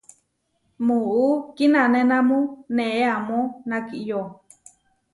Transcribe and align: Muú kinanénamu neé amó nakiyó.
Muú 0.85 1.25
kinanénamu 1.55 2.37
neé 2.75 3.01
amó 3.17 3.39
nakiyó. 3.69 4.21